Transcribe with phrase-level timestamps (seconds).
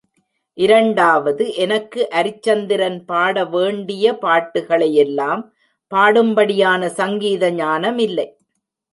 [0.57, 5.41] இரண்டாவது, எனக்கு அரிச்சந்திரன் பாட வேண்டிய பாட்டுகளை யெல்லாம்
[5.91, 8.27] பாடும்படியான சங்கீத ஞானமில்லை.